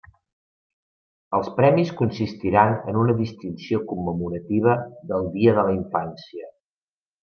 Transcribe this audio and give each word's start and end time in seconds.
Els 1.39 1.51
premis 1.57 1.91
consistiran 1.99 2.75
en 2.95 2.99
una 3.03 3.17
distinció 3.21 3.85
commemorativa 3.95 4.77
del 5.15 5.33
Dia 5.39 5.59
de 5.63 5.71
la 5.73 5.81
Infància. 5.81 6.57